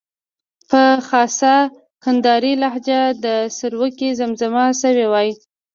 [0.69, 1.55] په خاصه
[2.03, 5.29] کندارۍ لهجه دا سروکی زمزمه شوی وای.